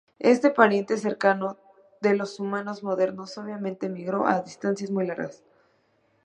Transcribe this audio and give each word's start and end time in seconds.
Este 0.17 0.49
pariente 0.49 0.97
cercano 0.97 1.57
de 2.01 2.15
los 2.15 2.39
humanos 2.39 2.81
modernos, 2.81 3.37
obviamente, 3.37 3.85
emigró 3.85 4.25
a 4.25 4.41
distancias 4.41 4.89
muy 4.89 5.05
largas. 5.05 5.43